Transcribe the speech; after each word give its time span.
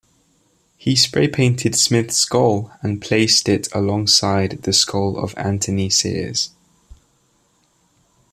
He 0.77 0.95
spray-painted 0.95 1.75
Smith's 1.75 2.15
skull 2.15 2.71
and 2.81 2.99
placed 2.99 3.47
it 3.47 3.67
alongside 3.71 4.63
the 4.63 4.73
skull 4.73 5.15
of 5.15 5.37
Anthony 5.37 5.91
Sears. 5.91 6.49